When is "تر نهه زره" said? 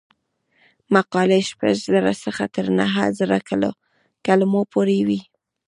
2.55-3.37